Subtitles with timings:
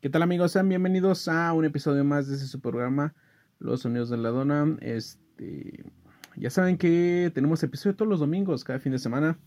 [0.00, 0.52] ¿Qué tal amigos?
[0.52, 3.16] Sean bienvenidos a un episodio más de este su programa,
[3.58, 4.76] Los Sonidos de la Dona.
[4.80, 5.84] Este,
[6.36, 9.40] ya saben que tenemos episodio todos los domingos, cada fin de semana.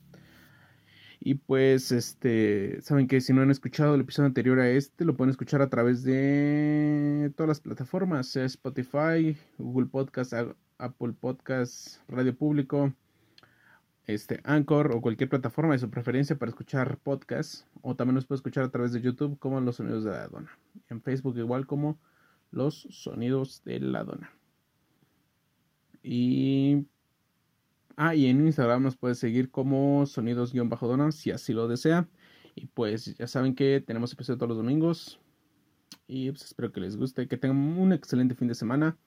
[1.22, 5.16] Y pues, este, saben que si no han escuchado el episodio anterior a este, lo
[5.16, 10.34] pueden escuchar a través de todas las plataformas, Spotify, Google Podcast,
[10.80, 12.94] Apple Podcast, Radio Público,
[14.08, 17.66] este, Anchor o cualquier plataforma de su preferencia para escuchar podcasts.
[17.82, 20.58] O también nos puede escuchar a través de YouTube como Los Sonidos de la Dona.
[20.90, 22.00] En Facebook igual como
[22.52, 24.32] Los Sonidos de la Dona.
[26.04, 26.86] Y...
[27.98, 32.08] Ah, y en Instagram nos puede seguir como Sonidos-Dona si así lo desea.
[32.56, 35.20] Y pues ya saben que tenemos episodio todos los domingos.
[36.08, 38.98] Y pues espero que les guste, que tengan un excelente fin de semana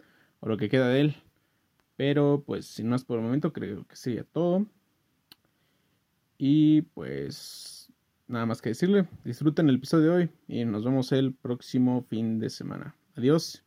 [0.41, 1.17] o lo que queda de él.
[1.97, 4.67] Pero pues si no es por el momento, creo que sería todo.
[6.39, 7.93] Y pues
[8.27, 12.39] nada más que decirle, disfruten el episodio de hoy y nos vemos el próximo fin
[12.39, 12.97] de semana.
[13.17, 13.65] Adiós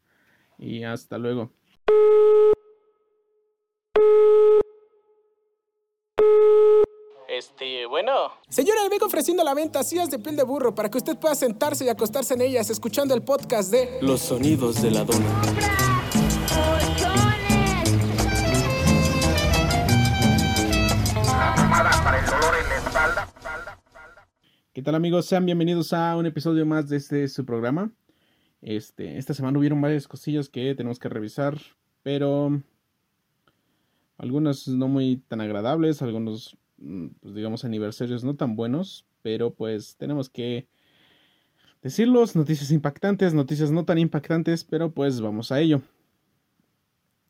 [0.57, 1.51] y hasta luego.
[7.29, 8.11] Este, bueno.
[8.49, 11.35] Señora, le vengo ofreciendo la venta sillas de piel de burro para que usted pueda
[11.35, 15.86] sentarse y acostarse en ellas escuchando el podcast de Los sonidos de la dona.
[24.77, 25.25] ¿Qué tal amigos?
[25.25, 27.91] Sean bienvenidos a un episodio más de este su programa.
[28.61, 31.57] Este, esta semana hubieron varias cosillas que tenemos que revisar,
[32.03, 32.61] pero
[34.19, 39.95] algunas no muy tan agradables, algunos mm, pues digamos aniversarios no tan buenos, pero pues
[39.97, 40.67] tenemos que
[41.81, 45.81] decirlos, noticias impactantes, noticias no tan impactantes, pero pues vamos a ello.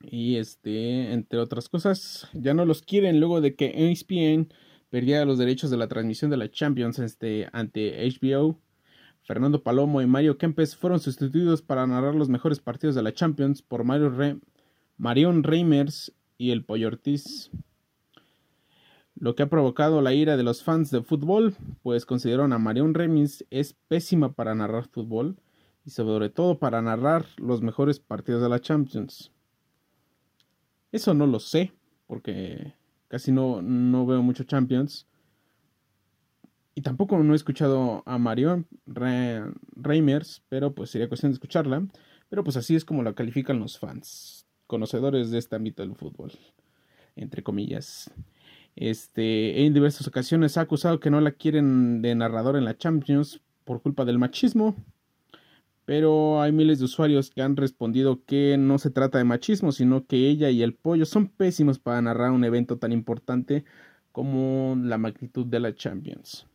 [0.02, 4.50] Y este, entre otras cosas, ya no los quieren luego de que ESPN
[4.90, 8.60] perdía los derechos de la transmisión de la Champions este, ante HBO.
[9.24, 13.62] Fernando Palomo y Mario Kempes fueron sustituidos para narrar los mejores partidos de la Champions
[13.62, 14.40] por Mario
[14.98, 17.52] Marion Reimers y el Pollo Ortiz.
[19.16, 22.94] Lo que ha provocado la ira de los fans de fútbol, pues consideraron a Marion
[22.94, 25.38] Reimers es pésima para narrar fútbol
[25.86, 29.32] y sobre todo para narrar los mejores partidos de la Champions.
[30.92, 31.74] Eso no lo sé,
[32.06, 32.74] porque
[33.08, 35.08] Casi no, no veo mucho Champions.
[36.76, 41.88] Y tampoco no he escuchado a Mario Reimers, pero pues sería cuestión de escucharla.
[42.30, 46.32] Pero pues así es como la califican los fans, conocedores de este ámbito del fútbol,
[47.16, 48.12] entre comillas.
[48.76, 53.42] Este, en diversas ocasiones ha acusado que no la quieren de narrador en la Champions
[53.64, 54.76] por culpa del machismo
[55.88, 60.06] pero hay miles de usuarios que han respondido que no se trata de machismo, sino
[60.06, 63.64] que ella y el pollo son pésimos para narrar un evento tan importante
[64.12, 66.46] como la magnitud de la Champions.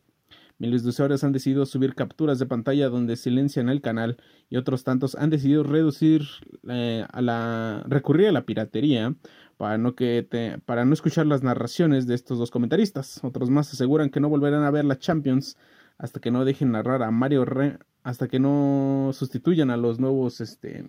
[0.59, 4.17] Miles de usuarios han decidido subir capturas de pantalla donde silencian el canal
[4.51, 6.21] y otros tantos han decidido reducir
[6.69, 9.15] eh, a la recurrir a la piratería
[9.57, 10.27] para no que
[10.63, 13.19] para no escuchar las narraciones de estos dos comentaristas.
[13.23, 15.57] Otros más aseguran que no volverán a ver la Champions
[15.97, 20.41] hasta que no dejen narrar a Mario Re hasta que no sustituyan a los nuevos
[20.41, 20.85] este,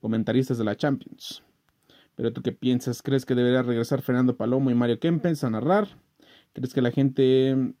[0.00, 1.42] comentaristas de la Champions.
[2.16, 3.00] Pero tú qué piensas?
[3.00, 5.88] ¿Crees que debería regresar Fernando Palomo y Mario Kempens a narrar?
[6.52, 7.74] ¿Crees que la gente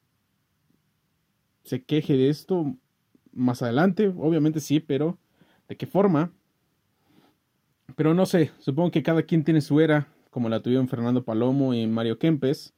[1.64, 2.76] se queje de esto
[3.32, 4.12] más adelante?
[4.16, 5.18] Obviamente sí, pero
[5.68, 6.32] ¿de qué forma?
[7.96, 11.74] Pero no sé, supongo que cada quien tiene su era, como la tuvieron Fernando Palomo
[11.74, 12.74] y Mario Kempes.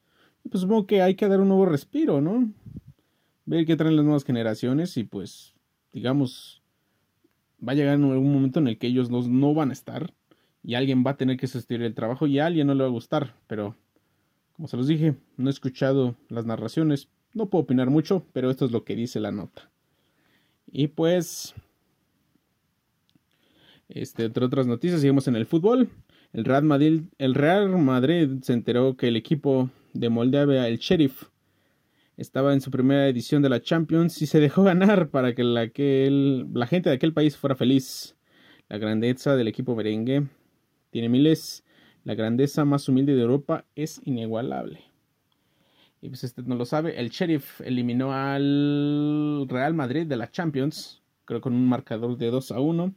[0.49, 2.51] Pues supongo que hay que dar un nuevo respiro, ¿no?
[3.45, 5.54] Ver qué traen las nuevas generaciones y pues
[5.95, 6.61] digamos,
[7.65, 10.13] va a llegar en algún momento en el que ellos no van a estar
[10.61, 12.89] y alguien va a tener que sustituir el trabajo y a alguien no le va
[12.89, 13.77] a gustar, pero
[14.57, 18.65] como se los dije, no he escuchado las narraciones, no puedo opinar mucho, pero esto
[18.65, 19.69] es lo que dice la nota.
[20.69, 21.55] Y pues,
[23.87, 25.89] este, entre otras noticias, seguimos en el fútbol.
[26.33, 31.23] El Real Madrid, el Real Madrid se enteró que el equipo de Moldavia, el Sheriff,
[32.17, 35.69] estaba en su primera edición de la Champions y se dejó ganar para que la,
[36.53, 38.15] la gente de aquel país fuera feliz.
[38.69, 40.27] La grandeza del equipo merengue
[40.91, 41.63] tiene miles.
[42.03, 44.81] La grandeza más humilde de Europa es inigualable.
[46.01, 46.99] Y pues este no lo sabe.
[46.99, 51.01] El Sheriff eliminó al Real Madrid de la Champions.
[51.25, 52.93] Creo con un marcador de 2 a 1.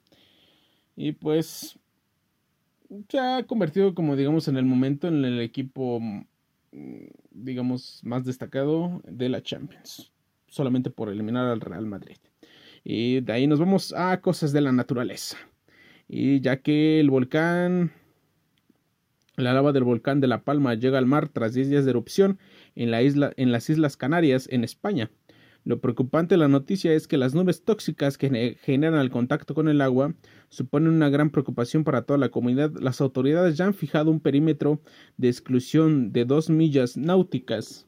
[0.96, 1.78] Y pues
[3.08, 6.00] se ha convertido como digamos en el momento en el equipo
[7.30, 10.12] digamos, más destacado de la Champions.
[10.46, 12.16] Solamente por eliminar al Real Madrid.
[12.84, 15.36] Y de ahí nos vamos a cosas de la naturaleza.
[16.08, 17.92] Y ya que el volcán,
[19.36, 22.38] la lava del volcán de La Palma llega al mar tras 10 días de erupción
[22.74, 25.10] en, la isla, en las Islas Canarias, en España.
[25.64, 29.68] Lo preocupante de la noticia es que las nubes tóxicas que generan el contacto con
[29.68, 30.14] el agua
[30.48, 32.72] suponen una gran preocupación para toda la comunidad.
[32.80, 34.80] Las autoridades ya han fijado un perímetro
[35.16, 37.86] de exclusión de dos millas náuticas.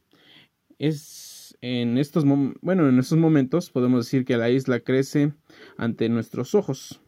[0.78, 5.34] Es en estos bueno, en estos momentos podemos decir que la isla crece
[5.76, 7.00] ante nuestros ojos.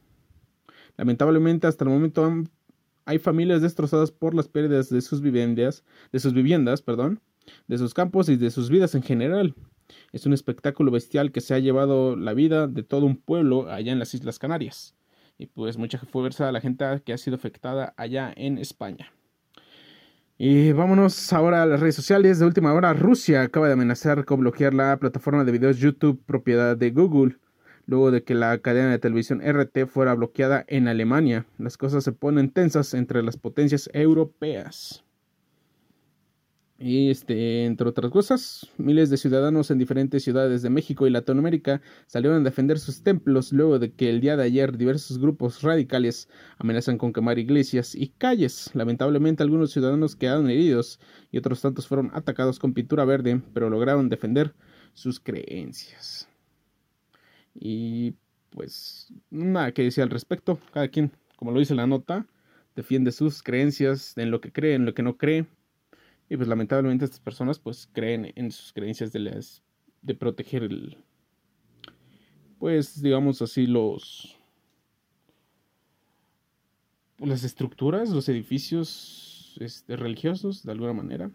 [0.96, 2.44] Lamentablemente hasta el momento
[3.04, 7.20] hay familias destrozadas por las pérdidas de sus viviendas, de sus viviendas, perdón,
[7.66, 9.54] de sus campos y de sus vidas en general.
[10.12, 13.92] Es un espectáculo bestial que se ha llevado la vida de todo un pueblo allá
[13.92, 14.94] en las Islas Canarias.
[15.38, 19.12] Y pues mucha fuerza a la gente que ha sido afectada allá en España.
[20.38, 22.38] Y vámonos ahora a las redes sociales.
[22.38, 26.76] De última hora, Rusia acaba de amenazar con bloquear la plataforma de videos YouTube propiedad
[26.76, 27.36] de Google
[27.86, 31.46] luego de que la cadena de televisión RT fuera bloqueada en Alemania.
[31.58, 35.04] Las cosas se ponen tensas entre las potencias europeas.
[36.84, 41.80] Y este, entre otras cosas, miles de ciudadanos en diferentes ciudades de México y Latinoamérica
[42.08, 46.28] salieron a defender sus templos luego de que el día de ayer diversos grupos radicales
[46.58, 48.68] amenazan con quemar iglesias y calles.
[48.74, 50.98] Lamentablemente algunos ciudadanos quedaron heridos
[51.30, 54.52] y otros tantos fueron atacados con pintura verde, pero lograron defender
[54.92, 56.28] sus creencias.
[57.54, 58.16] Y
[58.50, 60.58] pues nada que decir al respecto.
[60.72, 62.26] Cada quien, como lo dice la nota,
[62.74, 65.46] defiende sus creencias en lo que cree, en lo que no cree.
[66.32, 69.62] Y pues lamentablemente estas personas pues creen en sus creencias de las
[70.00, 70.96] de proteger el
[72.58, 74.38] pues digamos así los
[77.18, 81.30] las estructuras, los edificios este, religiosos de alguna manera.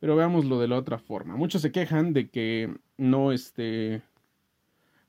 [0.00, 1.36] Pero veámoslo de la otra forma.
[1.36, 4.02] Muchos se quejan de que no este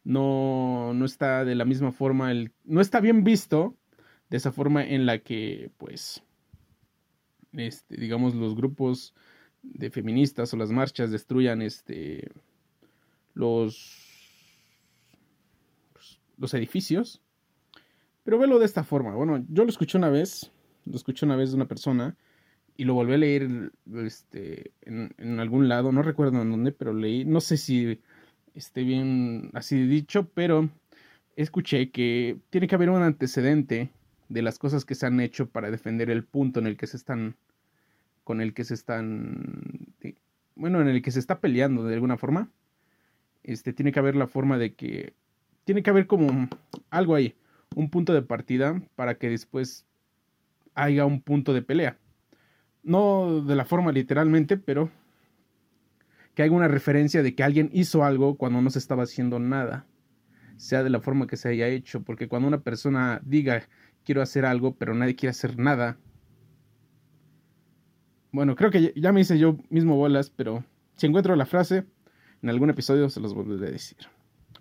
[0.04, 3.76] no, no está de la misma forma, el, no está bien visto
[4.30, 6.24] de esa forma en la que, pues,
[7.54, 9.14] este, digamos, los grupos
[9.62, 12.30] de feministas o las marchas destruyan este,
[13.34, 13.98] los,
[16.38, 17.22] los edificios.
[18.24, 19.16] Pero velo de esta forma.
[19.16, 20.52] Bueno, yo lo escuché una vez,
[20.86, 22.16] lo escuché una vez de una persona
[22.78, 26.94] y lo volví a leer este, en, en algún lado, no recuerdo en dónde, pero
[26.94, 28.00] leí, no sé si
[28.56, 30.70] esté bien así dicho, pero
[31.36, 33.90] escuché que tiene que haber un antecedente
[34.34, 36.98] de las cosas que se han hecho para defender el punto en el que se
[36.98, 37.36] están
[38.24, 39.94] con el que se están
[40.56, 42.50] bueno, en el que se está peleando de alguna forma.
[43.44, 45.14] Este tiene que haber la forma de que
[45.66, 46.50] tiene que haber como
[46.90, 47.36] algo ahí,
[47.76, 49.86] un punto de partida para que después
[50.74, 51.98] haya un punto de pelea.
[52.82, 54.90] No de la forma literalmente, pero
[56.34, 59.86] que haya una referencia de que alguien hizo algo cuando no se estaba haciendo nada,
[60.58, 63.64] sea de la forma que se haya hecho, porque cuando una persona diga
[64.04, 65.98] quiero hacer algo, pero nadie quiere hacer nada,
[68.34, 70.66] bueno, creo que ya me hice yo mismo bolas, pero
[70.96, 71.86] si encuentro la frase,
[72.42, 73.98] en algún episodio se los volveré a decir.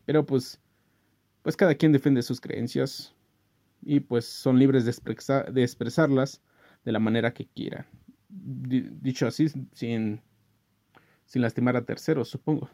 [0.04, 0.60] Pero pues,
[1.40, 3.14] pues cada quien defiende sus creencias
[3.80, 6.42] y pues son libres de, expresarlas
[6.84, 7.86] de la manera que quieran.
[8.28, 10.20] dicho así, sin
[11.24, 12.68] sin lastimar a terceros, supongo.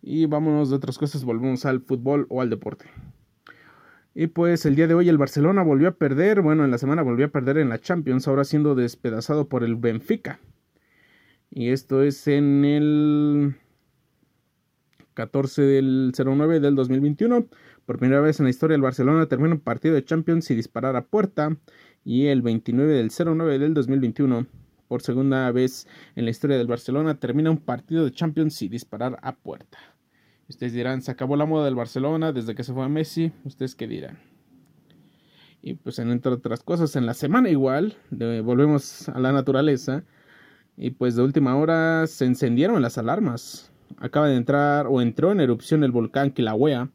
[0.00, 2.84] Y vámonos de otras cosas, volvemos al fútbol o al deporte.
[4.14, 7.02] Y pues el día de hoy el Barcelona volvió a perder, bueno, en la semana
[7.02, 10.38] volvió a perder en la Champions, ahora siendo despedazado por el Benfica.
[11.50, 13.56] Y esto es en el
[15.14, 17.46] 14 del 09 del 2021.
[17.86, 20.96] Por primera vez en la historia el Barcelona termina un partido de Champions y disparar
[20.96, 21.56] a puerta.
[22.04, 24.46] Y el 29 del 09 del 2021
[24.88, 29.18] por segunda vez en la historia del Barcelona, termina un partido de Champions y disparar
[29.22, 29.78] a puerta.
[30.48, 33.32] Ustedes dirán, se acabó la moda del Barcelona desde que se fue a Messi.
[33.44, 34.18] ¿Ustedes qué dirán?
[35.62, 40.04] Y pues entre otras cosas, en la semana igual, volvemos a la naturaleza.
[40.76, 43.72] Y pues de última hora se encendieron las alarmas.
[43.96, 46.90] Acaba de entrar o entró en erupción el volcán Kilauea.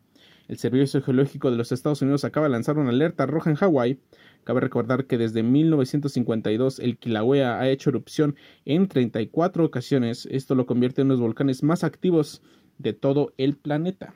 [0.47, 3.99] El Servicio Geológico de los Estados Unidos acaba de lanzar una alerta roja en Hawái
[4.43, 10.27] Cabe recordar que desde 1952 el Kilauea ha hecho erupción en 34 ocasiones.
[10.31, 12.41] Esto lo convierte en uno de los volcanes más activos
[12.79, 14.15] de todo el planeta.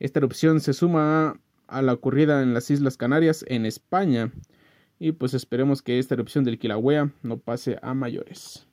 [0.00, 4.32] Esta erupción se suma a la ocurrida en las Islas Canarias en España.
[4.98, 8.66] Y pues esperemos que esta erupción del Kilauea no pase a mayores.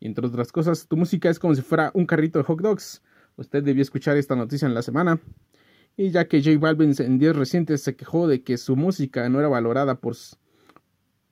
[0.00, 3.02] Y entre otras cosas, tu música es como si fuera un carrito de hot dogs.
[3.36, 5.20] Usted debió escuchar esta noticia en la semana.
[5.96, 9.38] Y ya que J Balvin en días recientes se quejó de que su música no
[9.38, 10.16] era valorada por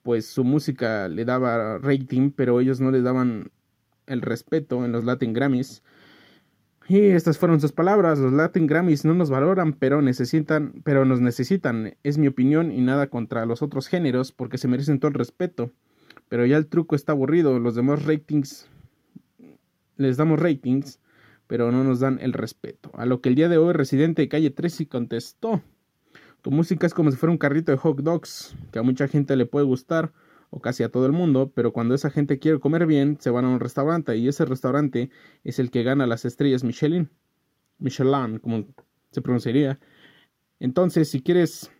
[0.03, 3.51] pues su música le daba rating, pero ellos no le daban
[4.07, 5.83] el respeto en los Latin Grammys.
[6.89, 11.21] Y estas fueron sus palabras, los Latin Grammys no nos valoran, pero necesitan, pero nos
[11.21, 15.13] necesitan, es mi opinión y nada contra los otros géneros porque se merecen todo el
[15.13, 15.71] respeto.
[16.29, 18.67] Pero ya el truco está aburrido, los demás ratings
[19.97, 20.99] les damos ratings,
[21.45, 22.89] pero no nos dan el respeto.
[22.93, 25.61] A lo que el día de hoy Residente de Calle 13 contestó.
[26.41, 29.35] Tu música es como si fuera un carrito de hot dogs, que a mucha gente
[29.35, 30.11] le puede gustar,
[30.49, 33.45] o casi a todo el mundo, pero cuando esa gente quiere comer bien, se van
[33.45, 35.09] a un restaurante, y ese restaurante
[35.43, 37.09] es el que gana las estrellas Michelin.
[37.77, 38.65] Michelin, como
[39.11, 39.79] se pronunciaría.
[40.59, 41.71] Entonces, si quieres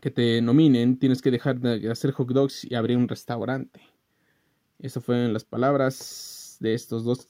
[0.00, 3.80] que te nominen, tienes que dejar de hacer hot dogs y abrir un restaurante.
[4.78, 7.28] Eso fueron las palabras de estos dos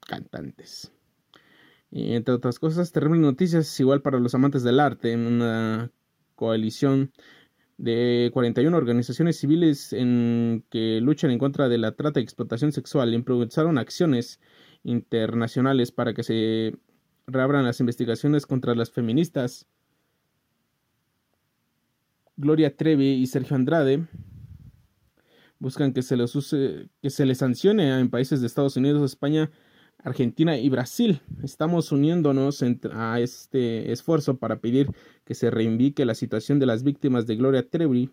[0.00, 0.92] cantantes.
[1.90, 5.92] Y entre otras cosas, terribles noticias igual para los amantes del arte, en una
[6.34, 7.12] coalición
[7.78, 13.12] de 41 organizaciones civiles en que luchan en contra de la trata y explotación sexual
[13.12, 14.40] impulsaron acciones
[14.82, 16.74] internacionales para que se
[17.26, 19.66] reabran las investigaciones contra las feministas.
[22.36, 24.06] Gloria Trevi y Sergio Andrade
[25.58, 29.50] buscan que se les use, que se les sancione en países de Estados Unidos, España,
[29.98, 31.20] Argentina y Brasil.
[31.42, 32.62] Estamos uniéndonos
[32.92, 34.88] a este esfuerzo para pedir
[35.24, 38.10] que se reivindique la situación de las víctimas de Gloria Trevi.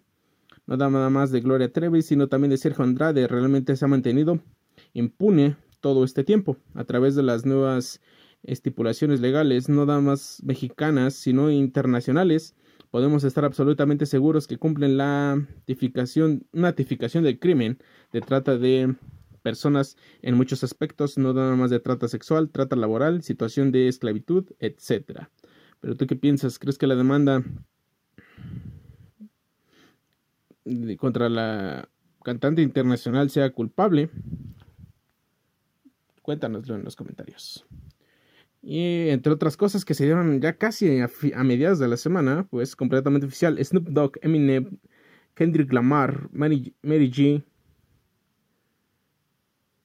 [0.66, 3.28] No nada más de Gloria Trevi, sino también de Sergio Andrade.
[3.28, 4.40] Realmente se ha mantenido
[4.94, 8.02] impune todo este tiempo a través de las nuevas
[8.44, 12.56] estipulaciones legales, no nada más mexicanas, sino internacionales
[12.94, 17.80] podemos estar absolutamente seguros que cumplen la tipificación del crimen
[18.12, 18.96] de trata de
[19.44, 24.46] personas en muchos aspectos, no nada más de trata sexual, trata laboral, situación de esclavitud,
[24.60, 25.28] etc.
[25.80, 26.58] Pero tú qué piensas?
[26.58, 27.44] ¿Crees que la demanda
[30.98, 31.90] contra la
[32.24, 34.10] cantante internacional sea culpable?
[36.22, 37.66] Cuéntanoslo en los comentarios.
[38.62, 42.78] Y entre otras cosas que se dieron ya casi a, mediados de la semana, pues
[42.78, 44.78] completamente oficial, Snoop Dogg, Eminem,
[45.36, 47.44] Kendrick Lamar, Mary, G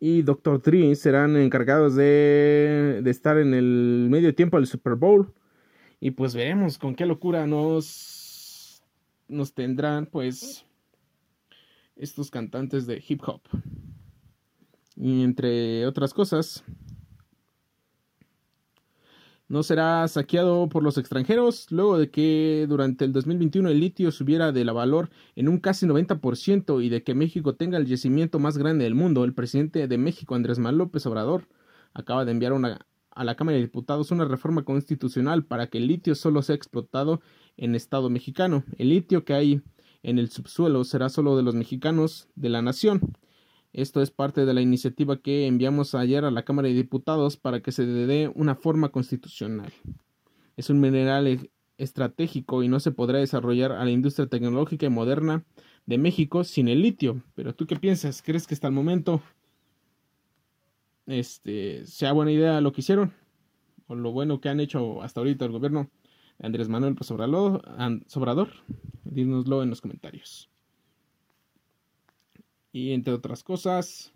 [0.01, 0.63] y Dr.
[0.63, 5.33] Dre serán encargados de, de, estar en el medio tiempo del Super Bowl.
[6.01, 8.83] Y pues veremos con qué locura nos,
[9.27, 10.65] nos tendrán pues
[11.97, 13.43] estos cantantes de hip hop.
[14.95, 16.65] Y entre otras cosas,
[19.49, 24.53] no será saqueado por los extranjeros luego de que durante el 2021 el litio subiera
[24.53, 28.59] de la valor en un casi 90% y de que México tenga el yacimiento más
[28.59, 29.25] grande del mundo.
[29.25, 31.49] El presidente de México, Andrés Manuel López Obrador,
[31.95, 36.15] acaba de enviar a la Cámara de Diputados una reforma constitucional para que el litio
[36.15, 37.23] solo sea explotado
[37.57, 38.65] en Estado mexicano.
[38.77, 39.63] El litio que hay
[40.03, 43.01] en el subsuelo será solo de los mexicanos de la nación.
[43.73, 47.61] Esto es parte de la iniciativa que enviamos ayer a la Cámara de Diputados para
[47.61, 49.73] que se dé una forma constitucional.
[50.57, 54.91] Es un mineral e-, estratégico y no se podrá desarrollar a la industria tecnológica y
[54.91, 55.45] moderna
[55.87, 57.23] de México sin el litio.
[57.35, 58.23] Pero tú qué piensas?
[58.23, 59.23] ¿Crees que hasta el momento
[61.07, 63.13] este sea buena idea lo que hicieron?
[63.87, 65.91] O lo bueno que han hecho hasta ahorita el gobierno
[66.39, 68.51] de Andrés Manuel Sobrador.
[69.05, 70.51] Dínoslo en los comentarios.
[72.73, 74.13] Y entre otras cosas,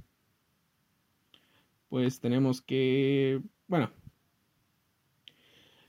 [1.89, 3.91] pues tenemos que, bueno,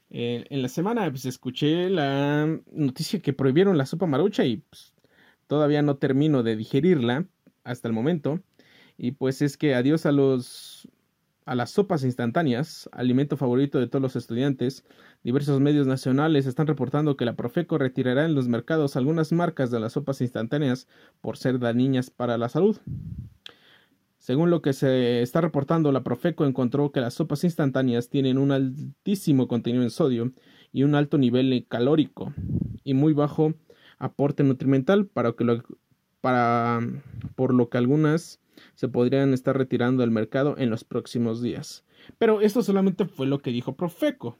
[0.09, 4.93] eh, en la semana pues escuché la noticia que prohibieron la sopa marucha y pues,
[5.47, 7.25] todavía no termino de digerirla
[7.63, 8.39] hasta el momento.
[8.97, 10.87] Y pues es que adiós a los
[11.45, 14.85] a las sopas instantáneas, alimento favorito de todos los estudiantes,
[15.23, 19.79] diversos medios nacionales están reportando que la Profeco retirará en los mercados algunas marcas de
[19.79, 20.87] las sopas instantáneas
[21.21, 22.77] por ser dañinas para la salud.
[24.17, 28.51] Según lo que se está reportando, la Profeco encontró que las sopas instantáneas tienen un
[28.51, 30.31] altísimo contenido en sodio
[30.71, 32.33] y un alto nivel calórico
[32.85, 33.53] y muy bajo
[33.99, 35.33] aporte nutrimental para
[37.35, 38.39] por lo que algunas
[38.75, 41.85] se podrían estar retirando del mercado en los próximos días.
[42.17, 44.37] Pero esto solamente fue lo que dijo Profeco.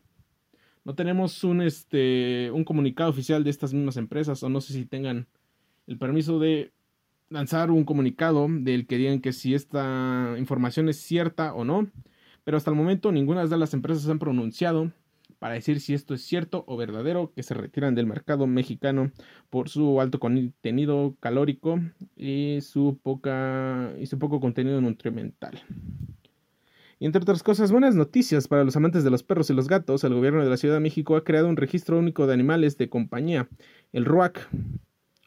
[0.83, 4.85] No tenemos un, este, un comunicado oficial de estas mismas empresas o no sé si
[4.85, 5.27] tengan
[5.87, 6.73] el permiso de
[7.29, 11.89] lanzar un comunicado del que digan que si esta información es cierta o no.
[12.43, 14.91] Pero hasta el momento ninguna de las empresas han pronunciado
[15.43, 19.11] para decir si esto es cierto o verdadero, que se retiran del mercado mexicano
[19.49, 21.81] por su alto contenido calórico
[22.15, 25.61] y su, poca, y su poco contenido nutrimental.
[26.97, 30.05] Y entre otras cosas, buenas noticias para los amantes de los perros y los gatos,
[30.05, 32.87] el gobierno de la Ciudad de México ha creado un registro único de animales de
[32.87, 33.49] compañía,
[33.91, 34.49] el RUAC,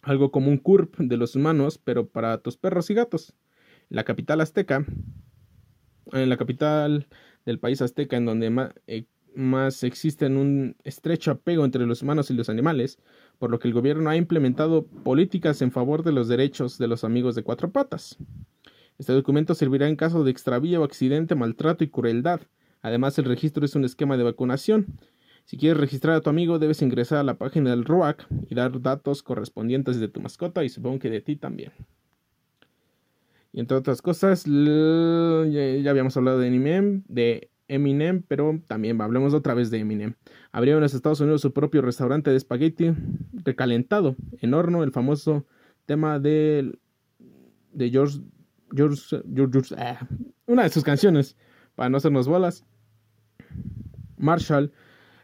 [0.00, 3.34] algo como un CURP de los humanos, pero para tus perros y gatos.
[3.90, 4.86] La capital azteca,
[6.12, 7.06] en la capital
[7.44, 9.04] del país azteca, en donde eh,
[9.36, 12.98] más existen un estrecho apego entre los humanos y los animales,
[13.38, 17.04] por lo que el gobierno ha implementado políticas en favor de los derechos de los
[17.04, 18.16] amigos de cuatro patas.
[18.98, 22.40] Este documento servirá en caso de extravío, accidente, maltrato y crueldad.
[22.82, 24.86] Además, el registro es un esquema de vacunación.
[25.44, 28.80] Si quieres registrar a tu amigo, debes ingresar a la página del ROAC y dar
[28.80, 31.72] datos correspondientes de tu mascota y supongo que de ti también.
[33.52, 39.54] Y entre otras cosas, ya, habíamos hablado de Eminem, de Eminem, pero también hablemos otra
[39.54, 40.14] vez de Eminem.
[40.52, 42.92] Abrió en los Estados Unidos su propio restaurante de espagueti
[43.32, 45.46] recalentado en horno, el famoso
[45.84, 46.78] tema de,
[47.72, 48.20] de George,
[48.74, 50.06] George, George, ah,
[50.46, 51.36] una de sus canciones,
[51.74, 52.64] para no hacernos bolas.
[54.16, 54.72] Marshall,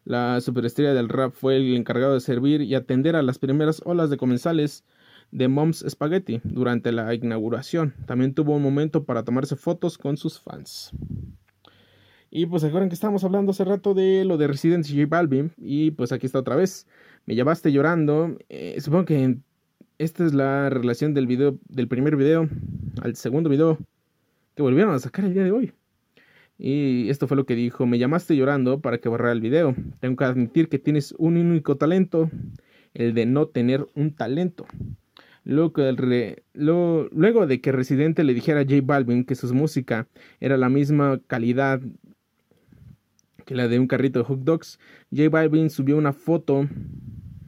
[0.05, 4.11] la superestrella del rap, fue el encargado de servir y atender a las primeras olas
[4.11, 4.85] de comensales
[5.31, 7.95] de Mom's Spaghetti durante la inauguración.
[8.07, 10.93] También tuvo un momento para tomarse fotos con sus fans.
[12.35, 15.53] Y pues acuerdan que estábamos hablando hace rato de lo de Resident J Balvin.
[15.59, 16.87] Y pues aquí está otra vez.
[17.27, 18.39] Me llamaste llorando.
[18.49, 19.37] Eh, supongo que
[19.99, 22.49] esta es la relación del video, del primer video
[23.03, 23.77] al segundo video
[24.57, 25.75] que volvieron a sacar el día de hoy.
[26.57, 29.77] Y esto fue lo que dijo, me llamaste llorando para que borrara el video.
[30.01, 32.31] Tengo que admitir que tienes un único talento,
[32.95, 34.65] el de no tener un talento.
[35.45, 35.75] Luego,
[36.55, 40.09] luego de que Residente le dijera a J Balvin que su música
[40.41, 41.83] era la misma calidad
[43.45, 44.79] que la de un carrito de hot dogs,
[45.11, 46.69] J Balvin subió una foto,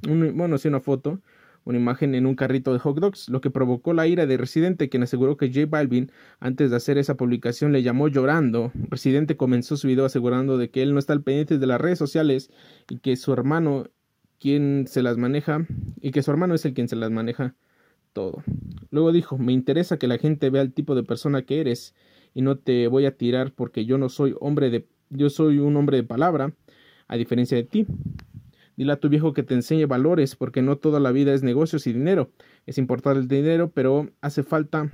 [0.03, 1.21] bueno, sí, una foto,
[1.65, 4.89] una imagen en un carrito de hot dogs, lo que provocó la ira de Residente,
[4.89, 6.11] quien aseguró que J Balvin,
[6.41, 8.71] antes de hacer esa publicación, le llamó llorando.
[8.91, 11.99] Residente comenzó su video asegurando de que él no está al pendiente de las redes
[11.99, 12.51] sociales
[12.89, 13.87] y que su hermano
[14.39, 15.67] quien se las maneja
[16.01, 17.55] y que su hermano es el quien se las maneja
[18.13, 18.43] todo.
[18.91, 21.95] Luego dijo, me interesa que la gente vea el tipo de persona que eres
[22.35, 25.77] y no te voy a tirar porque yo no soy hombre de yo soy un
[25.77, 26.53] hombre de palabra,
[27.09, 27.87] a diferencia de ti.
[28.77, 31.87] Dile a tu viejo que te enseñe valores, porque no toda la vida es negocios
[31.87, 32.31] y dinero.
[32.67, 34.91] Es importante el dinero, pero hace falta.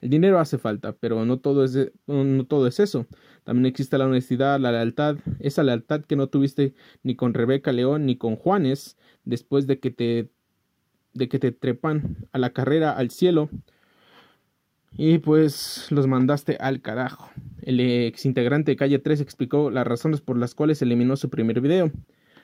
[0.00, 3.06] El dinero hace falta, pero no todo es, no todo es eso.
[3.44, 8.06] También existe la honestidad, la lealtad, esa lealtad que no tuviste ni con Rebeca León
[8.06, 10.30] ni con Juanes, después de que te
[11.12, 13.48] de que te trepan a la carrera al cielo
[14.96, 17.30] y pues los mandaste al carajo.
[17.62, 21.60] El ex integrante de Calle 3 explicó las razones por las cuales eliminó su primer
[21.60, 21.90] video.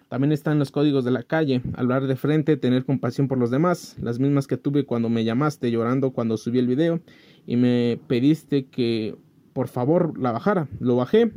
[0.08, 3.96] También están los códigos de la calle, hablar de frente, tener compasión por los demás,
[4.02, 7.00] las mismas que tuve cuando me llamaste llorando cuando subí el video
[7.46, 9.16] y me pediste que
[9.54, 10.68] por favor la bajara.
[10.80, 11.32] Lo bajé.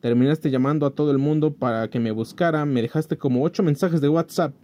[0.00, 4.00] Terminaste llamando a todo el mundo para que me buscara, me dejaste como ocho mensajes
[4.00, 4.54] de WhatsApp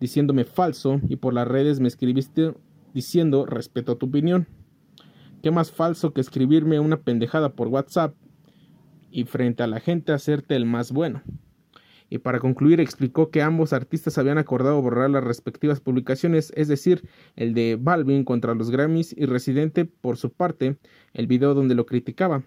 [0.00, 2.54] diciéndome falso y por las redes me escribiste
[2.92, 4.48] diciendo respeto a tu opinión.
[5.42, 8.14] ¿Qué más falso que escribirme una pendejada por WhatsApp
[9.10, 11.20] y frente a la gente hacerte el más bueno?
[12.08, 17.08] Y para concluir explicó que ambos artistas habían acordado borrar las respectivas publicaciones, es decir,
[17.34, 20.76] el de Balvin contra los Grammys y Residente por su parte,
[21.12, 22.44] el video donde lo criticaba.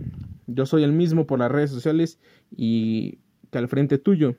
[0.47, 2.19] Yo soy el mismo por las redes sociales
[2.55, 3.17] y
[3.51, 4.35] que al frente tuyo,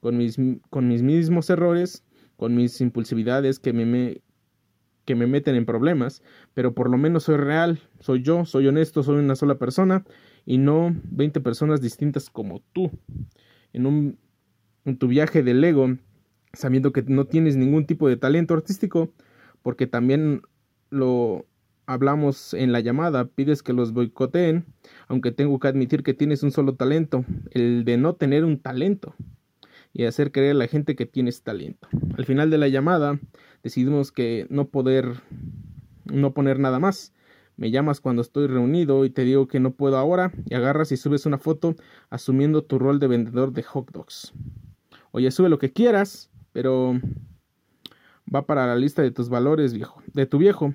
[0.00, 0.38] con mis,
[0.70, 2.04] con mis mismos errores,
[2.36, 4.22] con mis impulsividades que me,
[5.08, 9.02] que me meten en problemas, pero por lo menos soy real, soy yo, soy honesto,
[9.02, 10.04] soy una sola persona
[10.44, 12.90] y no 20 personas distintas como tú.
[13.72, 14.18] En, un,
[14.98, 15.96] tu viaje del ego,
[16.52, 19.08] sabiendo que no tienes ningún tipo de talento artístico,
[19.62, 20.42] porque también
[20.90, 21.46] lo
[21.86, 24.66] hablamos en la llamada, pides que los boicoteen,
[25.06, 29.14] aunque tengo que admitir que tienes un solo talento, el de no tener un talento
[29.94, 31.88] y hacer creer a la gente que tienes talento.
[32.18, 33.18] Al final de la llamada
[33.62, 35.20] decidimos que no poder
[36.04, 37.12] no poner nada más.
[37.56, 40.96] Me llamas cuando estoy reunido y te digo que no puedo ahora y agarras y
[40.96, 41.74] subes una foto
[42.08, 44.32] asumiendo tu rol de vendedor de hot dogs.
[45.10, 47.00] Oye, sube lo que quieras, pero
[48.32, 50.72] va para la lista de tus valores, viejo, de tu viejo,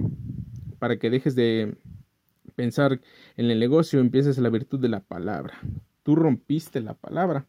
[0.80, 1.78] para que dejes de
[2.56, 3.00] pensar
[3.38, 5.60] en el negocio empieces la virtud de la palabra.
[6.04, 7.46] Tú rompiste la palabra.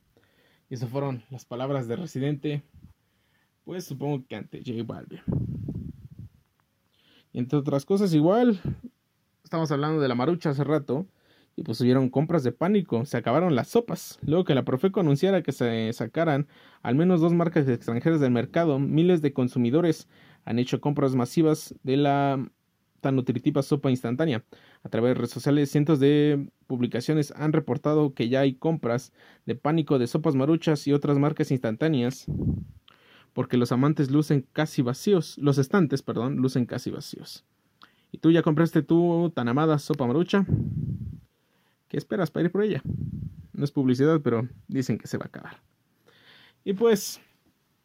[0.70, 2.62] Y esas fueron las palabras de Residente.
[3.64, 5.20] Pues supongo que ante J Balvin.
[7.32, 8.60] Entre otras cosas, igual.
[9.42, 11.06] Estamos hablando de la marucha hace rato.
[11.56, 13.06] Y pues hubieron compras de pánico.
[13.06, 14.18] Se acabaron las sopas.
[14.22, 16.46] Luego que la Profeco anunciara que se sacaran
[16.82, 20.08] al menos dos marcas extranjeras del mercado, miles de consumidores
[20.44, 22.50] han hecho compras masivas de la
[23.00, 24.44] tan nutritiva sopa instantánea.
[24.82, 29.12] A través de redes sociales, cientos de publicaciones han reportado que ya hay compras
[29.46, 32.26] de pánico de sopas maruchas y otras marcas instantáneas,
[33.34, 37.44] porque los amantes lucen casi vacíos, los estantes, perdón, lucen casi vacíos.
[38.10, 40.46] ¿Y tú ya compraste tu tan amada sopa marucha?
[41.88, 42.80] ¿Qué esperas para ir por ella?
[43.52, 45.60] No es publicidad, pero dicen que se va a acabar.
[46.64, 47.20] Y pues,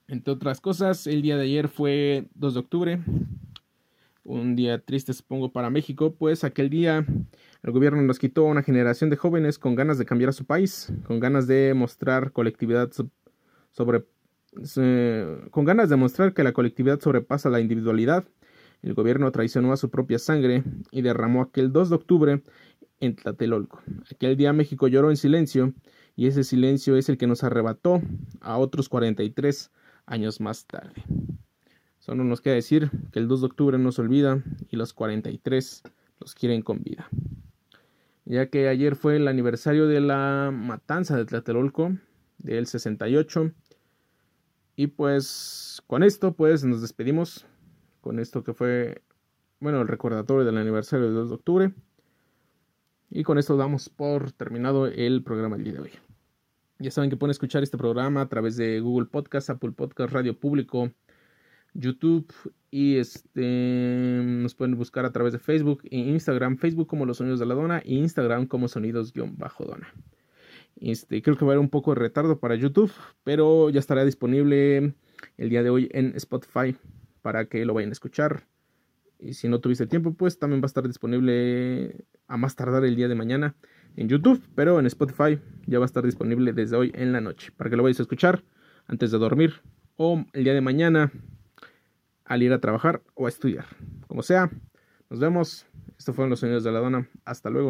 [0.07, 2.99] entre otras cosas, el día de ayer fue 2 de octubre,
[4.23, 7.05] un día triste supongo para México, pues aquel día
[7.63, 10.93] el gobierno nos quitó una generación de jóvenes con ganas de cambiar a su país,
[11.05, 12.91] con ganas de mostrar colectividad
[13.71, 14.05] sobre
[15.51, 18.25] con ganas de mostrar que la colectividad sobrepasa la individualidad.
[18.81, 22.43] El gobierno traicionó a su propia sangre y derramó aquel 2 de octubre
[22.99, 23.81] en Tlatelolco.
[24.11, 25.73] Aquel día México lloró en silencio
[26.15, 28.01] y ese silencio es el que nos arrebató
[28.41, 29.71] a otros 43
[30.05, 31.03] años más tarde.
[31.99, 35.83] Solo nos queda decir que el 2 de octubre no se olvida y los 43
[36.19, 37.09] los quieren con vida.
[38.25, 41.97] Ya que ayer fue el aniversario de la matanza de Tlatelolco
[42.37, 43.51] del 68
[44.79, 47.45] y pues con esto pues nos despedimos
[47.99, 49.01] con esto que fue
[49.59, 51.73] bueno el recordatorio del aniversario del 2 de octubre
[53.09, 55.91] y con esto damos por terminado el programa del día de hoy.
[56.77, 60.39] Ya saben que pueden escuchar este programa a través de Google Podcast, Apple Podcast, Radio
[60.39, 60.89] Público,
[61.73, 62.31] YouTube
[62.71, 67.41] y este nos pueden buscar a través de Facebook e Instagram, Facebook como Los Sonidos
[67.41, 69.93] de la Dona e Instagram como Sonidos-Dona.
[70.79, 72.91] Este, creo que va a haber un poco de retardo para YouTube,
[73.23, 74.93] pero ya estará disponible
[75.37, 76.75] el día de hoy en Spotify
[77.21, 78.47] para que lo vayan a escuchar.
[79.19, 82.95] Y si no tuviste tiempo, pues también va a estar disponible a más tardar el
[82.95, 83.55] día de mañana
[83.97, 87.51] en YouTube, pero en Spotify ya va a estar disponible desde hoy en la noche
[87.57, 88.43] para que lo vayas a escuchar
[88.87, 89.55] antes de dormir
[89.97, 91.11] o el día de mañana
[92.23, 93.65] al ir a trabajar o a estudiar.
[94.07, 94.49] Como sea,
[95.09, 95.65] nos vemos.
[95.97, 97.09] Estos fueron los sonidos de la dona.
[97.25, 97.67] Hasta luego.